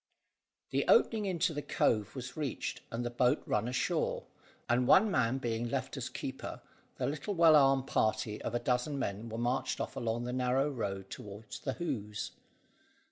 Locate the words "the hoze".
11.63-12.31